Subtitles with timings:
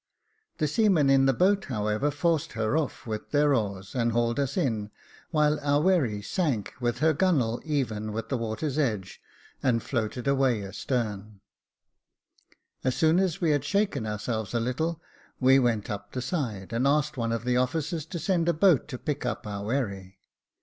[0.57, 4.57] The seamen in the boat, however, forced her oiF with their oars, and hauled us
[4.57, 4.89] in,
[5.29, 9.21] while our wherry sank with her gunwale even with the water's edge,
[9.61, 11.39] and floated away astern.
[12.83, 13.19] As soor.
[13.19, 14.99] as we had shaken ourselves a little,
[15.39, 18.87] we went up the side, and asked one of the officers to send a boat
[18.87, 20.17] to pick up our wherry.